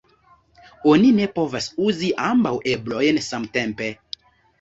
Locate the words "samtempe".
3.27-3.91